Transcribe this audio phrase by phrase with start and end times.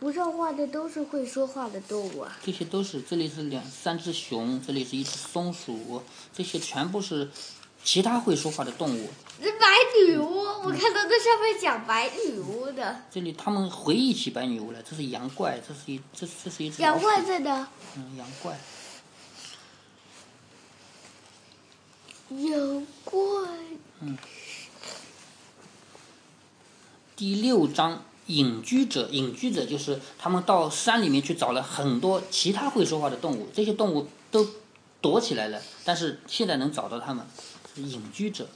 [0.00, 2.36] 图上画的都是会说话的动物啊。
[2.44, 7.30] 这些都是，这里是两三只熊，这里是一只松鼠，这些全部是
[7.82, 9.08] 其他会说话的动物。
[9.42, 9.66] 这白
[10.06, 13.02] 女巫，我看到这上面讲白女巫的。
[13.10, 17.68] 这里他们回忆起白女巫来，这是羊怪，这是一这这是一只羊怪在哪？
[17.96, 18.58] 嗯，羊怪。
[22.30, 23.20] 羊怪。
[24.00, 24.18] 嗯
[27.16, 34.46] 第六章隐居者，隐居者就是他们到山里面去找了很多其他会说话的动物，这些动物都
[35.00, 37.26] 躲起来了，但是现在能找到他们，
[37.76, 38.48] 隐居者。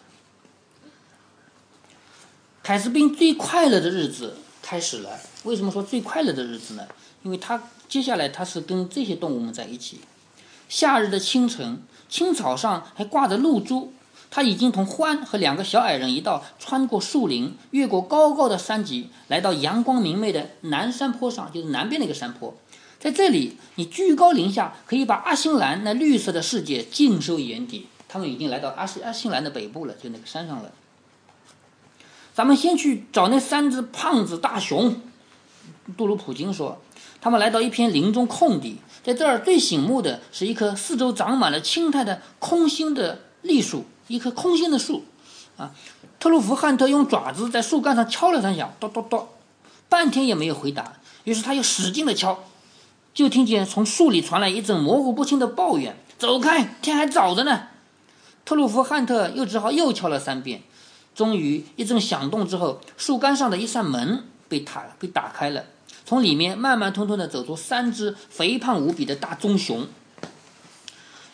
[2.63, 5.19] 凯斯宾最快乐的日子开始了。
[5.45, 6.87] 为什么说最快乐的日子呢？
[7.23, 10.01] 因为他接下来他是跟这些动物们在一起。
[10.69, 13.93] 夏日的清晨，青草上还挂着露珠。
[14.31, 22.55] 他已经同欢和两个小矮人一道穿过树林，越过高高的山脊，来到阳光明媚的南山坡上，就是南边那个山坡。
[23.01, 27.87] 在这里，你居高临下，可以把阿星兰那绿色的世界尽收眼底。
[28.09, 30.73] 他们已经来到阿星阿星兰的北部了，就那个山上了。
[32.35, 35.01] 咱们先去找那三只胖子大熊。
[35.97, 36.81] 杜鲁普金说，
[37.21, 45.05] 他们来到一片林中空地，在这儿最醒目的是一棵四周长满了青苔的空心的栗树，一棵空心的树。
[45.57, 45.73] 啊，
[46.21, 49.29] 特鲁弗汉特用爪子在树干上敲了三下，咚咚咚，
[49.89, 50.93] 半天也没有回答。
[51.25, 52.45] 于是他又使劲的敲，
[53.13, 57.69] 就听见从树里传来一阵模糊不清的抱怨：“走开，天还早着呢。”
[58.47, 60.63] 特鲁弗汉特又只好又敲了三遍。
[61.15, 65.65] 终于，一阵响动之后，树干上的一扇门被打被打开了，
[66.07, 69.89] 从里面慢慢吞吞地走出三只肥胖无比的大棕熊，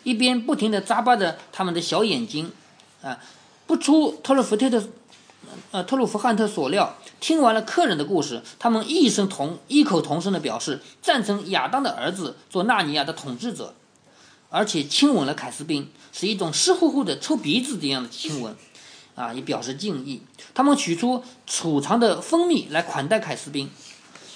[0.01, 2.51] 一边不停地眨巴着他们的小眼睛，
[3.05, 3.19] 啊，
[3.67, 4.83] 不出特鲁弗特的，
[5.69, 13.75] 呃，特鲁弗汉特所料，听完了客人的故事，他们异声同异口同声地表示赞成亚当的儿子做纳尼亚的统治者，
[14.49, 18.55] 而且亲吻了凯斯宾，是一种湿乎乎的抽鼻子这样的亲吻。
[19.13, 20.23] 啊，以表示敬意。
[20.53, 23.69] 他们取出储藏的蜂蜜来款待凯斯宾。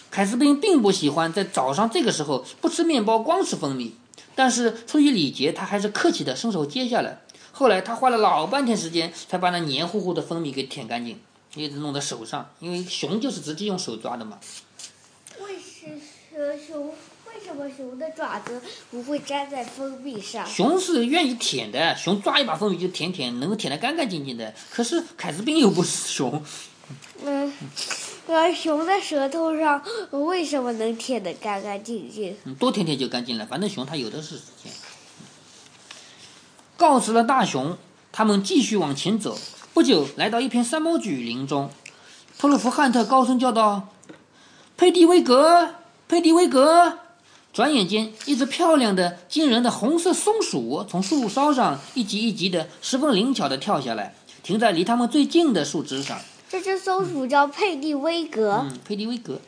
[0.09, 3.95] 凯斯宾并不喜欢在早上这个时候不吃面包，光吃蜂蜜。
[4.35, 7.19] 但是出于礼节，他还是客气地伸手接下来。
[7.51, 11.19] 后来他花了老半天时间，才把那黏糊糊的蜂蜜给舔干净，
[11.55, 14.39] 一直弄在手上，因为熊就是直接用手抓的嘛。
[15.39, 15.87] 为什
[16.37, 16.93] 呃熊？
[17.27, 18.61] 为什么熊的爪子
[18.91, 20.45] 不会粘在蜂蜜上？
[20.45, 24.53] 熊是愿意舔的，熊抓一把蜂蜜就舔舔，能够舔得干干净净的。
[24.69, 26.43] 可是凯斯宾又不是熊，
[27.23, 27.53] 嗯，
[28.27, 29.81] 呃，熊的舌头上
[30.11, 32.35] 为什么能舔得干干净净？
[32.43, 33.45] 嗯多舔舔就干净了。
[33.45, 34.39] 反正熊它有的是。
[36.89, 37.77] 告辞了大熊，
[38.11, 39.37] 他们继续往前走。
[39.75, 41.69] 不久，来到一片山毛榉林中，
[42.39, 43.89] 托洛弗汉特高声叫道
[44.75, 45.75] ：“佩蒂威格，
[46.07, 46.97] 佩蒂威格！”
[47.53, 56.17] 转眼间，一只漂亮的、惊人的红色松鼠从树梢上一级一级的、十分灵巧的跳下来，停在离他们最近的树枝上。
[56.49, 58.65] 这只松鼠叫佩蒂威格。
[58.67, 59.39] 嗯，佩蒂威格。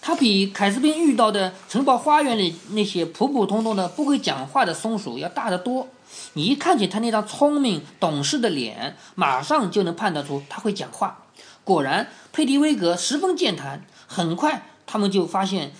[0.00, 5.86] 它比凯斯宾遇到的城堡花园里那些普普通通的不会讲话的松鼠要大得多。
[6.34, 11.24] 你一看见他那张聪明懂事的脸，马上就能判断出他会讲话。
[11.64, 13.84] 果然，佩蒂威格十分健谈。
[14.10, 15.72] 很快，他们就发现，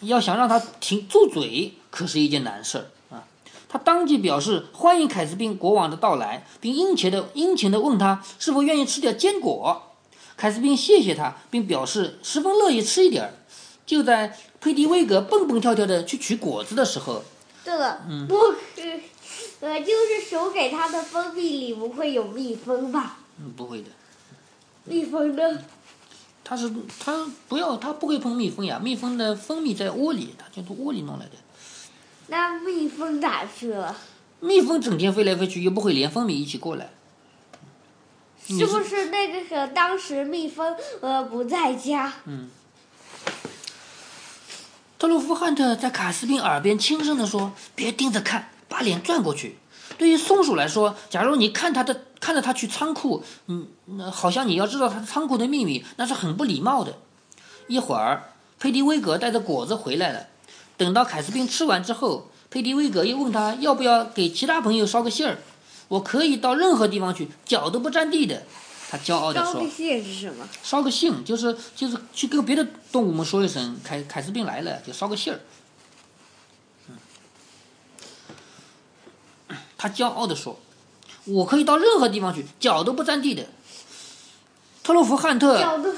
[0.00, 3.24] 要想让他停住嘴，可是一件难事儿啊。
[3.66, 9.94] 他当即表示欢迎凯斯宾国王的到来，并殷切的殷勤的问他是否愿意吃点坚果。
[10.36, 13.32] 凯斯宾谢谢他，并表示十分乐意吃一点儿。
[13.86, 17.22] 就在佩蒂威格蹦蹦跳跳的去取果子的时候，
[17.64, 18.36] 这个嗯不，
[19.62, 23.18] 呃，就是手给它的蜂蜜里不会有蜜蜂吧？
[23.38, 23.88] 嗯，不会的，
[24.84, 25.58] 蜜蜂呢？
[26.42, 26.68] 它是
[26.98, 31.32] 它不要它不会碰蜜蜂呀，蜜蜂的蜂蜜在窝里，它就从窝里弄来的。
[32.26, 33.96] 那蜜蜂哪去了？
[34.40, 36.90] 蜜蜂整天飞来飞去，又不会连蜂蜜一起过来。
[38.44, 42.12] 是不是那个时候当时蜜蜂呃不在家？
[44.98, 49.58] 特鲁夫汉特在卡斯宾耳边轻声地说：“别盯着看，把脸转过去。”
[49.98, 56.94] 对于松鼠来说，假如你看它的看着它去仓库，嗯，那好像你要知道它仓库的秘密，那是很不礼貌的。
[57.68, 60.26] 一会儿，佩蒂威格带着果子回来了。
[60.78, 65.38] 等到凯斯宾吃完之后，佩蒂威格又问他要不要给其他朋友捎个信儿。
[65.88, 68.42] 我可以到任何地方去，脚都不沾地的。
[68.90, 69.70] 他骄傲地说捎个。
[69.70, 70.48] 信是什么？
[70.62, 75.38] 捎个信，就是就是去跟别的动物们说一声，凯凯斯宾来了，就捎个信儿。
[79.82, 80.56] 他骄傲地说
[81.26, 83.44] ：“我可以到任何地方去，脚都不沾地的。”
[84.84, 85.92] 特洛弗汉特脚都，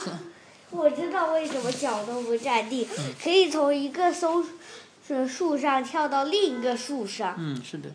[0.70, 2.88] 我知道为什么脚都不沾地，
[3.22, 4.42] 可以从一个松
[5.28, 7.34] 树上跳到另一个树上。
[7.38, 7.90] 嗯，是的。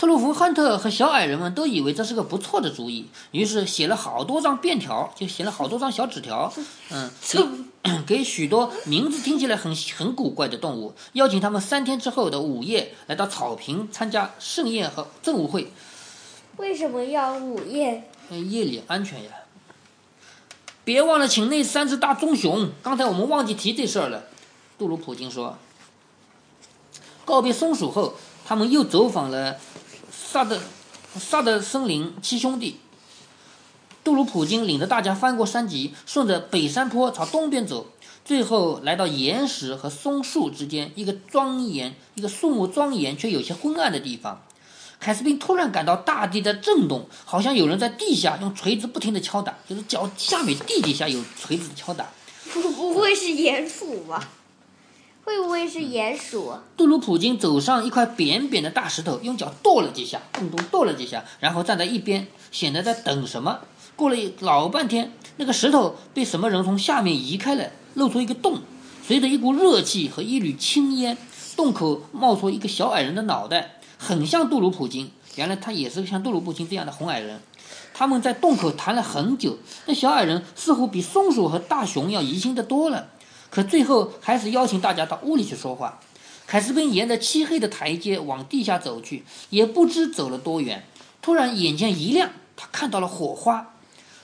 [0.00, 6.50] 特鲁弗汉特和小矮人们都以为这是个不错的主意，于是写了好多张便条，就写了好多张小纸条，
[6.88, 7.10] 嗯，
[7.84, 15.70] 给 给许多名字听起来很很古怪的动物，邀请他们三天之后的午夜来到草坪参加盛宴和政务会。
[16.56, 18.10] 为什么要午夜？
[18.30, 19.30] 夜里安全呀。
[20.82, 24.24] 别忘了请那三只大棕熊，刚才我们忘记提这事儿了。
[24.78, 25.58] 杜鲁普金说。
[27.26, 28.14] 告别松鼠后，
[28.46, 29.58] 他们又走访了。
[30.32, 30.60] 萨德，
[31.18, 32.78] 萨德森林七兄弟，
[34.04, 37.88] 杜鲁普金领着大家翻过山脊，顺着北山坡朝东边走，
[38.24, 44.40] 最后来到岩石和松树之间一个庄严、一个树木庄严却有些昏暗的地方。
[45.00, 52.08] 凯斯宾突然感到大地在震动，好像有人在地下用锤子不停地敲打，就是脚下面地底下有锤子敲打。
[52.52, 54.28] 不 不会是鼹鼠吧？
[55.30, 56.52] 会不会是鼹鼠？
[56.76, 63.60] 杜鲁普金走上一块扁扁的大石头，用脚跺了几下，咚咚跺了几下，然后站在一边，显得在等什么。
[63.94, 68.58] 过了老半天，那个石头被什么人从下面移开了，露出一个洞，
[69.06, 71.16] 随着一股热气和一缕青烟，
[71.56, 75.12] 洞口冒出一个小矮人的脑袋，很像杜鲁普金。
[75.36, 77.40] 原来他也是像杜鲁普金这样的红矮人。
[77.94, 83.10] 他们在洞口谈了很久，那小矮人似乎比松鼠和大熊要疑心的多了。
[83.50, 85.98] 可最后还是邀请大家到屋里去说话。
[86.46, 90.84] 凯斯宾沿着漆黑的台阶往地下走去，也不知走了多远，
[91.22, 93.74] 突然眼前一亮，他看到了火花，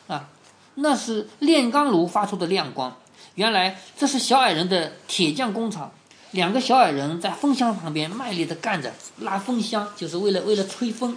[0.08, 0.28] 啊，
[0.74, 2.96] 那是炼钢炉发出的亮光。
[3.36, 5.92] 原来这是小矮人的铁匠工厂，
[6.32, 11.16] 两个小矮人在风箱旁边卖力地干着，拉风箱就是为了为了吹风。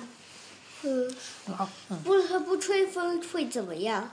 [0.84, 1.12] 嗯，
[2.04, 4.12] 不不吹风会怎么样？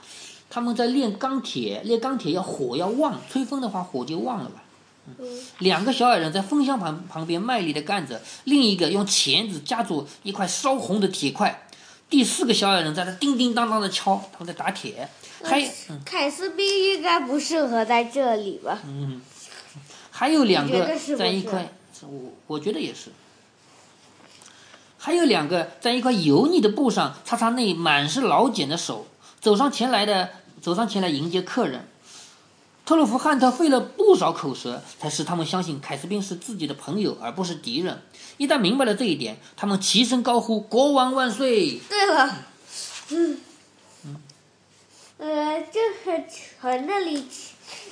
[0.49, 4.63] 他们在炼钢铁，炼钢铁要火要旺，吹风的话火就旺了吧。
[5.05, 5.15] 嗯，
[5.59, 11.67] 两个小矮人在风箱旁旁边卖力的干着，另一个用钳子夹住一块烧红的铁块，
[12.09, 15.09] 第四个小矮人在那叮叮当当的敲，他们在打铁。
[15.43, 15.69] 还有，
[16.03, 18.79] 凯斯宾应该不适合在这里吧？
[18.85, 19.21] 嗯，
[20.11, 21.71] 还有两个在一块，
[22.01, 23.11] 我我觉得也是。
[24.97, 29.07] 还有两个在一块油腻的布上擦擦那满是老茧的手。
[29.39, 30.29] 走上前来的，
[30.61, 31.87] 走上前来迎接客人。
[32.85, 38.01] 特鲁弗汉特费了不少口舌，才使他们相信凯斯宾是自己的朋友，而不是敌人。
[38.37, 42.33] 一旦明白了这一点，他们齐声高呼：“国王万岁！”对了，
[43.09, 43.41] 嗯，
[44.05, 44.15] 嗯
[45.17, 46.23] 呃，就是
[46.61, 47.25] 和那里，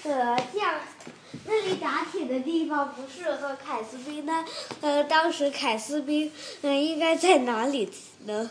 [0.04, 0.76] 呃，这样，
[1.46, 4.46] 那里打铁的地方不适合凯斯宾呢。
[4.80, 6.32] 呃，当时凯斯宾，
[6.62, 7.92] 嗯，应该在哪里
[8.26, 8.50] 呢？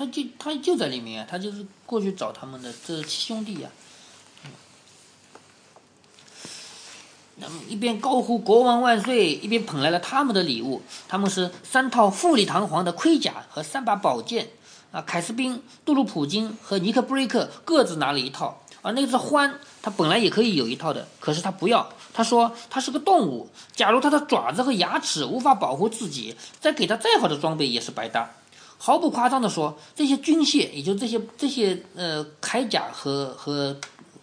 [0.00, 3.68] 他就他就在里面啊，他就是过去找他们的这七兄弟呀。
[7.36, 10.80] 那么一边高呼“国王万岁”，一边捧来了他们的礼物。
[11.06, 14.48] 他们是三套富丽堂皇的盔甲和三把宝剑。
[14.90, 18.62] 啊，凯斯宾、杜鲁普金和尼克布瑞克各自拿了一套。
[18.80, 19.52] 而那只獾，
[19.82, 21.92] 他本来也可以有一套的，可是他不要。
[22.14, 28.30] 他说他是个动物，假如他的爪子和牙齿无法保护自己，再给他再好的装备也是白搭。
[28.82, 33.76] 毫不夸张的说，这些军械，也就这些这些呃铠甲和和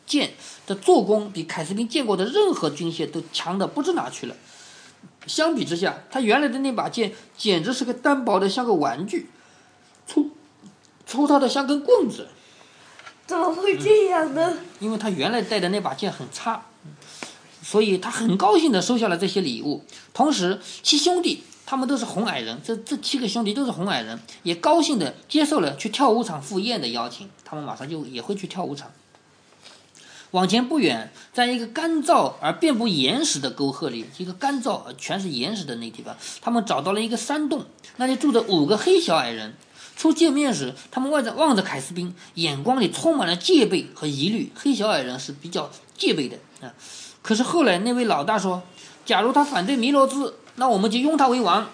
[0.07, 0.31] 剑
[0.65, 4.35] 的做工，比凯斯宾见过的任何军械都强的不知哪去了。
[5.27, 9.29] 相比之下，他原来的那把剑简直是个单薄的像个玩具，
[10.07, 10.31] 粗
[11.05, 12.29] 粗糙的像根棍子。
[13.27, 14.57] 怎么会这样呢？
[14.79, 16.65] 因为他原来带的那把剑很差，
[17.67, 19.83] 所以他很高兴地收下了这些礼物。
[20.13, 21.43] 同时，七兄弟。
[21.69, 27.29] 他们都是红矮人，这这七个兄弟都是红矮人，也高兴地接受了去跳舞场赴宴的邀请。
[27.43, 28.89] 他们马上就也会去跳舞场。
[30.31, 37.65] 往前不远，在一个干燥而遍布岩石的沟壑里，一个干燥而全是岩石的那地方，他们找到了一个山洞，
[37.97, 39.53] 那里住着五个黑小矮人。
[39.97, 44.53] 初见面时，他们望着望着凯斯宾，眼光里充满了戒备和疑虑。
[44.55, 46.71] 黑小矮人是比较戒备的啊。
[47.27, 48.63] 可是后来那位老大说
[49.05, 51.67] ：“假如他反对弥罗兹。”那我们就拥他为王。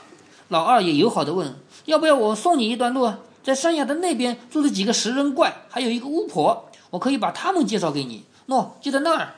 [0.48, 1.56] 老二也友好的问
[1.86, 3.14] ：“要不要我送你一段路？
[3.44, 8.24] 在山崖的那边住着几个食人怪，还有一个巫婆，我可以把他们介绍给你。
[8.50, 9.36] ”“喏，就在那儿。”“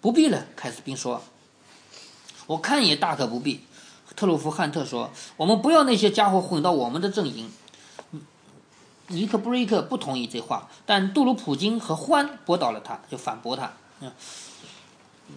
[0.00, 1.20] 不必了。”凯斯宾说。
[2.46, 3.62] “我看也大可不必。”
[4.14, 5.10] 特鲁弗汉特说。
[5.36, 7.50] “我们不要那些家伙混到我们的阵营。”
[9.08, 13.72] 尼克布瑞克不同意这话，但杜鲁普金和欢驳倒了他，就反驳他。
[13.98, 14.12] 嗯。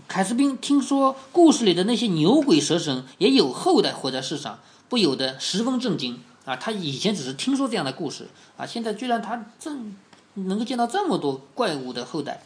[0.07, 4.59] 凯斯宾听说故事里的那些牛鬼蛇神也有后代活在世上，
[4.89, 6.55] 不由得十分震惊啊！
[6.55, 9.95] 他以前只是听说这样的故事啊，现在居然他正
[10.35, 12.43] 能够见到这么多怪物的后代。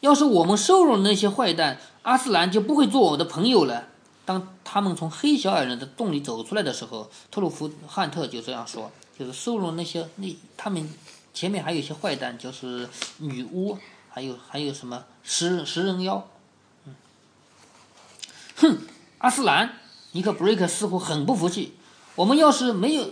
[0.00, 3.88] 要是我们收容那些坏蛋，阿斯兰就不会做我的朋友了。
[4.24, 10.92] 当他们从黑小矮人的洞里走出来的时候，特鲁弗汉特就这样说：“就是收容那些那他们
[11.32, 12.88] 前面还有一些坏蛋，就是
[13.18, 13.78] 女巫，
[14.16, 16.26] 还有还有什么食食人妖。”
[16.88, 16.94] 嗯，
[18.56, 18.78] 哼，
[19.18, 19.74] 阿斯兰，
[20.12, 21.74] 尼克布瑞克似乎很不服气。
[22.14, 23.10] 我们要是没有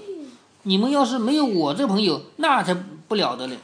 [0.63, 3.59] 你们，要是没有我这朋友，那才不了得嘞。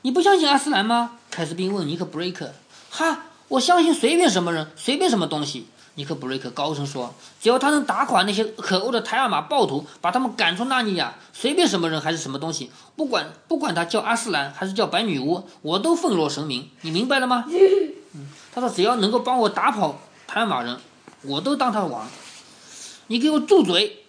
[0.00, 1.18] 你不相信阿斯兰吗？
[1.30, 2.54] 凯斯宾问尼克布瑞克。
[2.88, 5.66] 哈，我相信随便什么人，随便什么东西。
[5.96, 16.70] 尼克布瑞克高声说：“只要他能打垮那些可恶的泰尔玛暴徒，把他们赶出纳尼亚，随便什么人还是什么东西，不管不管他叫阿斯兰还是叫白女巫，我都奉若神明。
[16.82, 17.44] 你明白了吗？”
[18.14, 20.78] 嗯，他说：“只要能够帮我打跑泰尔玛人，
[21.22, 22.06] 我都当他王。”
[23.08, 24.04] 你给我住嘴！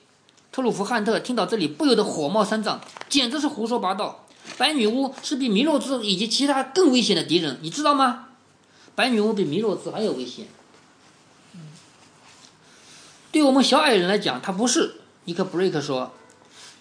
[0.51, 4.25] 特鲁弗汉特听到这里不由得火冒三丈，简直是胡说八道。
[4.57, 8.27] 白女巫是比弥洛兹以及其他更危险的敌人，你知道吗？
[8.93, 10.45] 白女巫比弥洛兹还要危险。
[13.31, 14.95] 对我们小矮人来讲，他不是。
[15.23, 16.11] 尼克布瑞克说：“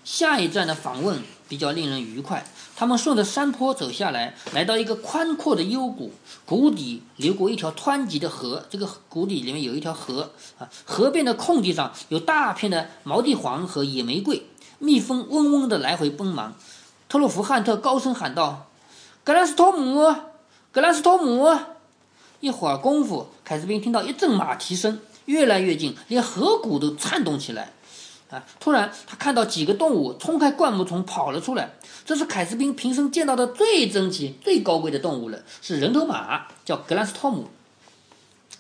[0.03, 2.45] 下一站的访问比较令人愉快。
[2.75, 6.13] 他们顺着山坡走下来，来到一个宽阔的幽谷，
[6.45, 8.65] 谷底流过一条湍急的河。
[8.69, 14.45] 这个谷底里面有一条河啊，河边的空地上有大片的毛地黄和野玫瑰，
[14.81, 16.55] 蜜蜂嗡嗡地来回奔忙。”
[17.09, 18.67] 特洛弗汉特高声喊道
[19.23, 20.13] ：“格兰斯托姆，
[20.73, 21.57] 格兰斯托姆！”
[22.41, 24.99] 一会儿功夫，凯斯宾听到一阵马蹄声。
[25.31, 27.73] 越来越近，连河谷都颤动起来。
[28.31, 28.45] 啊！
[28.61, 31.75] 突然，他看到几个动物冲开灌木丛跑了出来。
[32.05, 37.49] 这是凯斯宾平生见到的最珍奇、最高贵的动物了，是人头马，叫格兰斯托姆。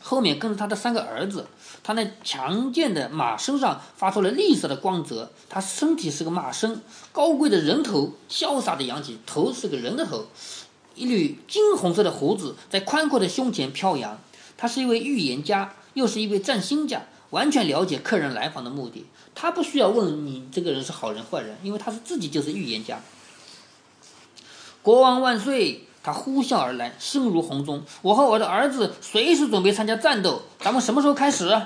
[0.00, 1.46] 后面跟着他的三个儿子。
[1.84, 5.30] 他那强健的马身上发出了绿色的光泽。
[5.48, 10.26] 他身体是个马身，高贵的人头，潇洒的扬起，头是个人的头，
[10.96, 14.18] 一缕金红色的胡子在宽阔的胸前飘扬。
[14.56, 15.74] 他是一位预言家。
[15.94, 19.06] 又是一位占星家，完全了解客人来访的目的。
[19.34, 23.00] 他不需要问你这个人是好人坏人，因为他是自己就是预言家。
[24.82, 25.86] 国王万岁！
[26.02, 27.82] 他呼啸而来，声如洪钟。
[28.00, 30.42] 我和我的儿子随时准备参加战斗。
[30.58, 31.60] 咱们什么时候开始？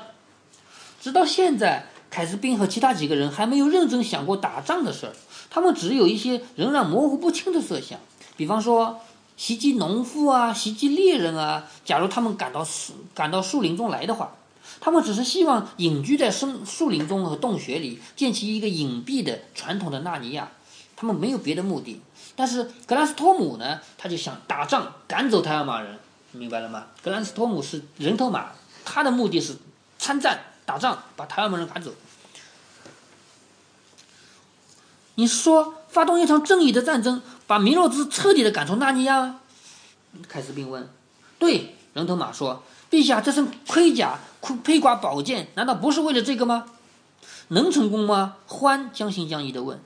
[1.01, 5.13] 直到现在，凯斯宾和其他几个人还没有认真想过打仗的事儿。
[5.51, 8.01] 他们只有一些仍然模糊不清的设想，
[8.37, 9.01] 比方说。
[9.37, 11.67] 袭击农夫啊，袭击猎人啊！
[11.85, 14.37] 假如他们赶到树赶到树林中来的话，
[14.81, 20.51] 他们只是希望隐居在森树林中和洞穴里，建起一个隐蔽的传统的纳尼亚。
[20.97, 22.01] 他们没有别的目的。
[22.37, 25.99] 但是格兰斯托姆呢，他就想打仗，赶走泰尔玛人，
[26.33, 26.87] 明白了吗？
[27.03, 28.53] 格兰斯托姆是人头马，
[28.85, 29.57] 他的目的是
[29.99, 31.93] 参战打仗，把泰尔玛人赶走。
[35.17, 37.23] 你说发动一场正义的战争？
[37.47, 39.37] 把米洛兹彻底的赶出纳尼亚，
[40.29, 40.89] 凯斯宾问
[41.39, 46.67] ：“对，人头马说，陛下这身盔甲、盔披挂宝剑，难道不是为了这个吗？
[47.49, 49.81] 能成功吗？”欢将信将疑的问：“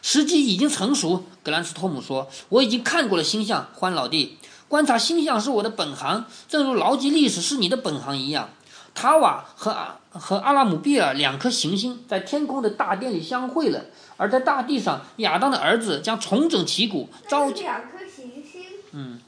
[0.00, 8.50] 时机已经成熟。”格兰斯托姆说：“我已经看过了星象，欢老弟，观察星象是我的本行，正如牢记历史是你的本行一样。
[8.94, 13.86] 塔瓦和阿和阿拉姆比尔两颗行星在天空的大殿里相会了。”
[14.18, 18.62] 而在大地上，亚当的儿子将重整旗鼓，召集两颗行星。
[18.92, 19.20] 嗯，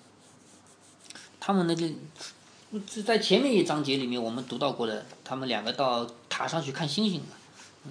[1.40, 1.90] 他们那个
[3.04, 7.90] 在前面一章节里面我们读到过的，他们两个到塔上去看星星了。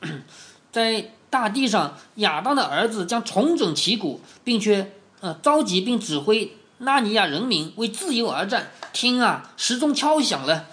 [0.00, 0.22] 嗯，
[0.72, 8.72] 在大地上，亚当的儿子将重整旗鼓，并且呃召集并指挥纳尼亚人民为自由而战。
[8.92, 10.66] 听啊，时钟敲响了，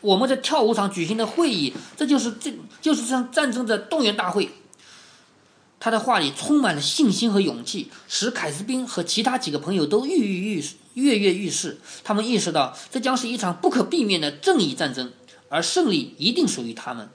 [0.00, 4.50] 我们在跳舞场举行的会议，这就是这就是这场战争的动员大会。
[5.80, 10.64] 他的话里充满了信心和勇气，使凯斯宾和其他几个朋友都跃跃欲
[10.94, 11.78] 跃跃欲试。
[12.02, 15.12] 他们意识到这将是一场不可避免的正义战争，
[15.48, 17.08] 而胜利一定属于他们。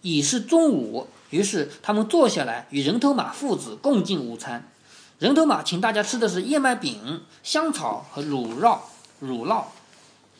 [0.00, 4.70] 已是中午，于是他们坐下来与人头马父子共进午餐。
[5.18, 8.78] 人头马请大家吃的是燕麦饼、香草和乳酪。
[9.20, 9.66] 乳酪，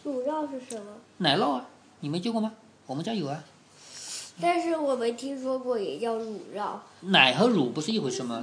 [0.05, 0.93] 乳酪是什么？
[1.19, 1.67] 奶酪啊，
[2.01, 2.53] 你没见过吗？
[2.87, 3.45] 我们家有啊。
[4.41, 6.79] 但是我没听说过也叫乳酪。
[7.03, 8.43] 奶和乳不是一回事吗？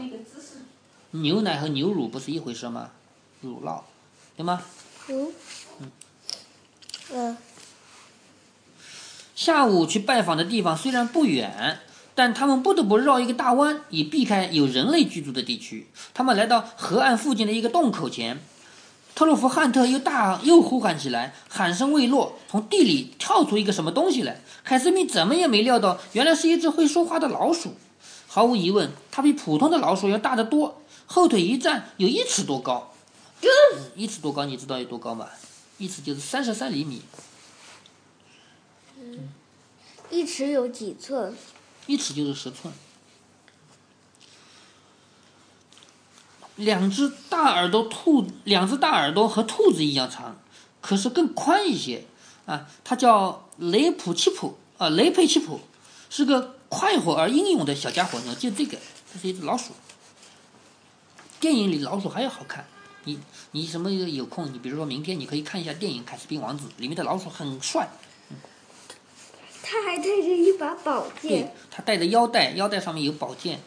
[1.11, 2.91] 牛奶和牛乳不是一回事吗？
[3.41, 3.81] 乳酪，
[4.37, 4.61] 对吗？
[5.09, 5.33] 嗯。
[7.11, 7.37] 嗯。
[9.35, 11.79] 下午去拜访的地方虽然不远，
[12.13, 15.87] 但他们不得不绕一个大弯，以避开有人类居住的地区。
[16.13, 18.39] 他们来到河岸附近的一个洞口前。
[19.15, 24.41] 特洛弗汉特又大又呼喊起来，喊声未落，从地里跳出一个什么东西来。
[24.63, 27.73] 凯斯密怎么也没料到，原来是一只会说话的老鼠。
[28.27, 32.93] 毫无疑问，它比普通的老鼠要大得多，后腿一站有一尺多高。
[33.95, 35.27] 一尺多高，你知道有多高吗？
[35.77, 37.01] 一尺就是三十三厘米。
[40.09, 41.35] 一尺有几寸？
[41.87, 42.73] 一尺就是十寸。
[46.59, 50.37] 两只大耳朵兔，两只大耳朵和兔子一样长，
[50.81, 52.03] 可是更宽一些。
[52.45, 55.61] 啊，它叫雷普奇普啊，雷佩奇普，
[56.09, 58.19] 是个快活而英勇的小家伙。
[58.19, 58.77] 你要记这个，
[59.13, 59.71] 这是一只老鼠。
[61.39, 62.65] 电影里老鼠还要好看。
[63.05, 63.17] 你
[63.51, 64.51] 你什么有空？
[64.51, 67.87] 你比如说明天你可以看一下电影《凯斯宾王子》，里面的老鼠很帅。
[69.61, 71.29] 他还带着一把宝剑。
[71.29, 73.61] 对，他带着腰带，腰带上面有宝剑。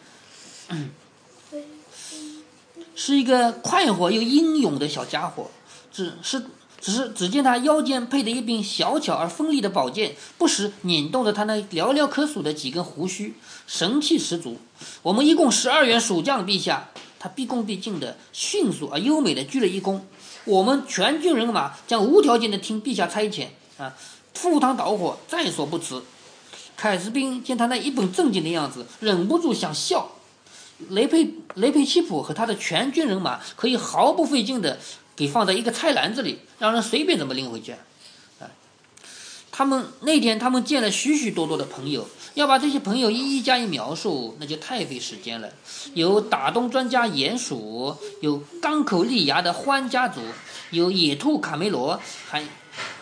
[2.94, 5.50] 是一个快活又英勇的小家伙，
[5.92, 6.44] 只是
[6.80, 13.34] 只是只见他腰间配的一柄小巧而锋利的宝剑，不时捻动着他那寥寥可数的几根胡须，
[13.66, 14.58] 神气十足。
[15.02, 16.88] 我们一共十二员蜀将，陛下。
[17.18, 20.00] 他毕恭毕敬的、迅速而优美的鞠了一躬。
[20.44, 23.46] 我们全军人马将无条件的听陛下差遣
[23.78, 23.94] 啊，
[24.34, 26.02] 赴汤蹈火在所不辞。
[26.76, 30.10] 凯斯宾见他那一本正经的样子，忍不住想笑。
[30.90, 34.78] 雷佩雷佩奇普和他的全军人马可以毫不费劲的
[35.16, 37.72] 给放在一个菜篮子里，让人随便怎么拎回去。
[38.40, 38.50] 啊，
[39.50, 42.08] 他们那天他们见了许许多多的朋友。
[42.34, 45.50] 要把这些朋友一一加以描述，那就太费时间了。
[45.92, 50.22] 有打洞专家鼹鼠，有钢口利牙的獾家族，
[50.70, 52.42] 有野兔卡梅罗，还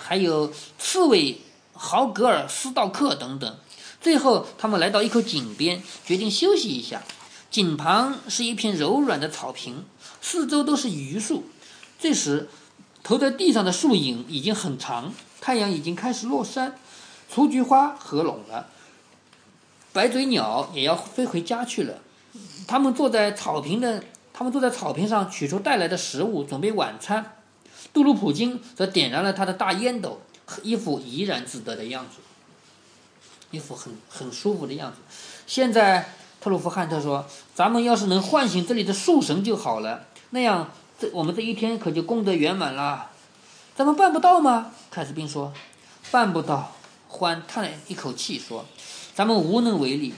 [0.01, 1.39] 还有刺猬
[1.73, 3.57] 豪格尔斯道克等等。
[4.01, 7.01] 最后，他们来到一口井边，决定休息一下。
[7.50, 9.85] 井旁是一片柔软的草坪，
[10.21, 11.45] 四周都是榆树。
[11.99, 12.49] 这时，
[13.02, 16.76] 投在地上的树影已经很长，太阳已经开始落山，
[17.28, 18.69] 雏菊花合拢了。
[19.92, 21.99] 白嘴鸟也要飞回家去了，
[22.69, 27.37] 他们坐在草坪的，他们坐在草坪上取出带来的食物，准备晚餐。
[27.92, 30.21] 杜鲁普金则点燃了他的大烟斗，
[30.62, 32.19] 一副怡然自得的样子，
[33.50, 34.99] 一副很很舒服的样子。
[35.49, 43.11] 现在特鲁夫汉特说：“咱们要是能唤醒这里的树神就好了，那样这我们这一天可就功德圆满了。”
[43.76, 44.73] 咱们办不到吗？
[44.91, 45.53] 凯斯宾说
[46.11, 46.73] ：“办不到。”
[47.09, 48.65] 欢叹了一口气说。
[49.15, 50.15] 咱们无能为力。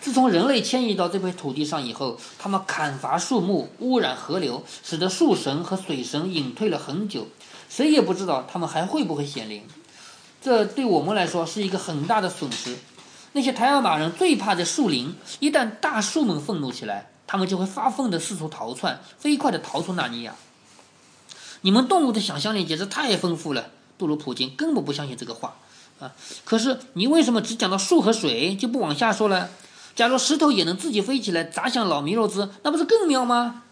[0.00, 7.28] 自从人类迁移到这片土地上以后，他们砍伐树木、污染河流，使得树神和水神隐退了很久。
[7.70, 9.62] 谁也不知道他们还会不会显灵。
[10.42, 12.76] 这对我们来说是一个很大的损失。
[13.32, 20.34] 那些台尔马人最怕这树林，一旦大树们愤怒起来，他们就会发疯的四处逃窜，飞快的逃出纳尼亚。
[21.62, 23.70] 你们动物的想象力简直太丰富了。
[23.96, 25.56] 杜鲁普金根本不相信这个话。
[26.00, 26.10] 啊！
[26.44, 29.50] 可是你为什么只讲到树和水，就不往下说了？
[29.94, 33.62] 假如石头也能自己飞起来砸向老弥罗兹，那不是更妙吗？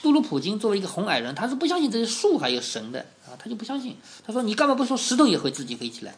[0.00, 3.96] 杜鲁普金作为一个红矮人，他是不相信这些树还有神的啊，他就不相信。
[4.24, 6.14] 他说：“你干嘛不说石头也会自己飞起来？”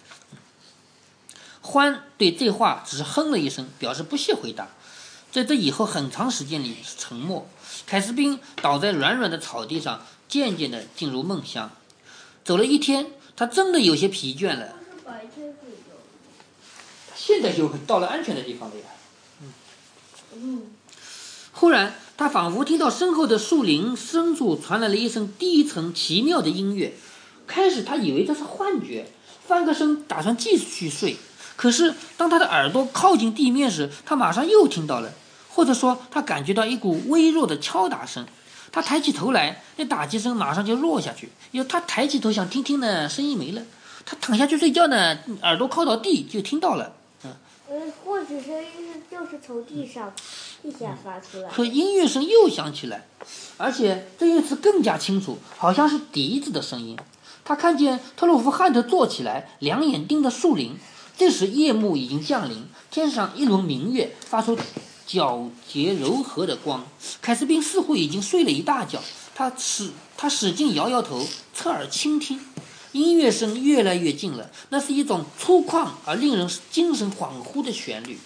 [1.62, 4.68] 欢对这话只是哼了一声，表示不屑回答。
[5.30, 7.48] 在这以后很长时间里是沉默。
[7.86, 11.70] 凯斯宾倒在软软的草地上，渐渐地进入梦乡。
[12.44, 14.74] 走了一天，他真的有些疲倦了。
[17.14, 18.82] 现在就到了安全的地方了呀。
[20.34, 20.64] 嗯。
[21.52, 26.94] 忽然，他仿佛听到身后的树林深处传来了一声低沉奇妙的音乐。
[27.46, 29.06] 开始，他以为这是幻觉，
[29.46, 31.16] 翻个身打算继续睡。
[31.62, 35.12] 可是，当他的耳朵靠近地面时，他马上又听到了，
[35.48, 38.26] 或者说，他感觉到一股微弱的敲打声。
[38.72, 41.30] 他抬起头来，那打击声马上就落下去。
[41.52, 43.62] 又他抬起头想听听呢，声音没了。
[44.04, 46.94] 他躺下去睡觉呢，耳朵靠到地就听到了。
[47.22, 50.12] 嗯或许声音是就是从地上
[50.62, 51.48] 地下发出来。
[51.48, 53.06] 可音乐声又响起来，
[53.56, 56.98] 而且这一次更加清楚，好像是笛子的声音。
[57.44, 60.76] 他看见特洛夫汉特坐起来，两眼盯着树林。
[61.24, 64.58] 这时夜幕已经降临，天上一轮明月发出
[65.06, 66.84] 皎洁柔和的光。
[67.20, 69.00] 凯斯宾似乎已经睡了一大觉，
[69.32, 72.40] 他使他使劲摇摇头，侧耳倾听。
[72.90, 78.18] 音乐声越来越近了，那是一种粗犷而令人精神恍惚的旋律。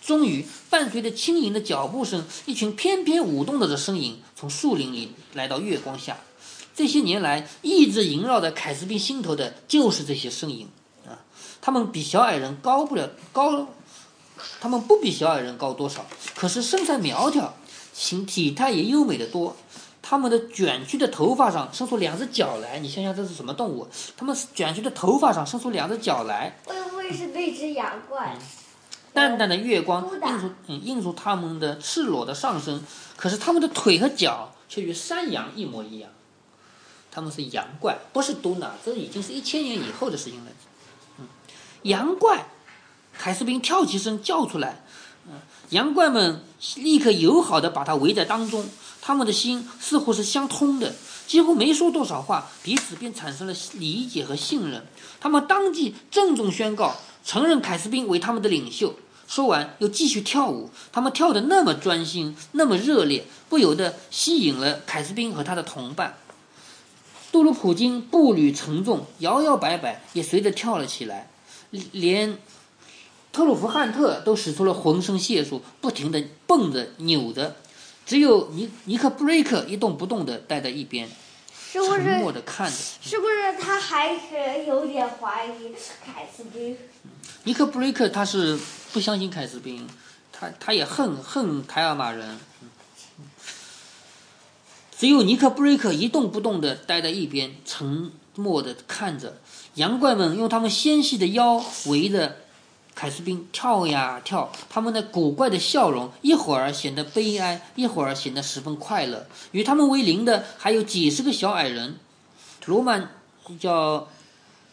[0.00, 6.18] 终于，伴随着轻盈的脚步声，一群翩翩舞动着的身影从树林里来到月光下。
[6.72, 10.68] 这些年来，一直萦绕在凯斯宾心头的就是这些身影！
[11.64, 13.68] 他们比小矮人高不了高，
[14.60, 16.04] 他们不比小矮人高多少，
[16.36, 17.54] 可是身材苗条，
[17.94, 19.56] 形体态也优美的多。
[20.02, 23.88] 他们的卷曲的头发上伸出两只脚来，你想想这是什么动物？
[24.14, 26.58] 他们卷曲的头发上伸出两只脚来。
[26.66, 28.36] 会不会是那只羊怪？
[29.14, 32.84] 淡淡的月光映出嗯映出他们的赤裸的上身，
[33.16, 36.10] 可是他们的腿和脚却与山羊一模一样。
[37.10, 40.50] 他们是羊怪，不是嘟囔，这已经是一千年以后的事情了。
[41.84, 42.46] 羊怪，
[43.18, 44.82] 凯斯宾跳起身叫出来，
[45.26, 45.32] 嗯，
[45.70, 46.42] 羊怪们
[46.76, 48.66] 立刻友好的把他围在当中，
[49.02, 50.94] 他们的心似乎是相通的，
[51.26, 54.86] 几乎没说多少话，彼此便产生了理解和信任。
[55.20, 58.94] 他们当即郑重宣告，承认凯斯宾为他们的领袖。
[59.26, 60.70] 说完，又继续跳舞。
[60.92, 66.16] 他们跳得那么专心，那么热烈，不由得吸引了凯斯宾和他的同伴。
[67.32, 71.28] 杜鲁普金步履沉重，摇摇摆摆，也随着跳了起来。
[71.92, 72.36] 连
[73.32, 77.56] 特鲁弗汉特都使出了浑身解数，不停地蹦着、扭着。
[78.06, 81.08] 只有尼尼克布瑞克一动不动地待在一边，
[81.72, 82.34] 是不沉默是？
[82.38, 82.76] 地看着。
[83.00, 86.76] 是不是他还是有点怀疑凯斯宾？
[87.44, 88.58] 尼克布瑞克他是
[88.92, 89.88] 不相信凯斯宾，
[90.32, 92.38] 他他也恨恨凯尔马人。
[94.96, 99.38] 只有尼克布瑞克一动不动地待在一边，沉默地看着。
[99.74, 102.36] 羊怪们用他们纤细的腰围着
[102.94, 109.26] 凯斯宾跳呀跳，他们那古怪的笑容一会儿显得悲哀，一会儿显得十分快乐。
[109.50, 111.98] 与他们为邻的还有几十个小矮人，
[112.66, 113.10] 罗曼
[113.58, 114.08] 叫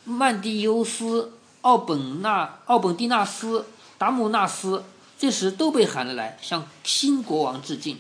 [0.04, 3.66] 曼蒂尤斯、奥本纳、奥本蒂纳斯、
[3.98, 4.84] 达姆纳斯，
[5.18, 8.00] 这时都被喊了来，向新国王致敬。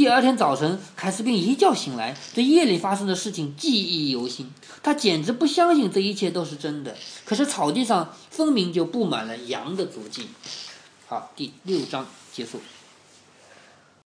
[0.00, 4.50] 第二天早晨，凯斯宾一觉醒来，对夜里发生的事情记忆犹新。
[4.82, 6.96] 他简直不相信这一切都是真的。
[7.26, 10.28] 可是草地上分明就布满了羊的足迹。
[11.06, 12.62] 好，第六章结束。